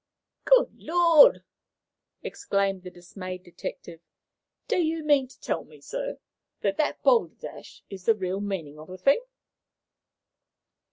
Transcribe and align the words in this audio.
"Good 0.45 0.81
Lord!" 0.81 1.43
exclaimed 2.23 2.81
the 2.81 2.89
dismayed 2.89 3.43
detective. 3.43 3.99
"Do 4.67 4.77
you 4.81 5.03
mean 5.03 5.27
to 5.27 5.39
tell 5.39 5.63
me, 5.63 5.79
sir, 5.79 6.17
that 6.61 6.77
that 6.77 7.03
balderdash 7.03 7.83
is 7.87 8.05
the 8.05 8.15
real 8.15 8.39
meaning 8.39 8.79
of 8.79 8.87
the 8.87 8.97
thing?" 8.97 9.21